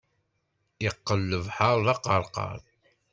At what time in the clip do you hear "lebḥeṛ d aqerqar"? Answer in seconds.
1.31-2.59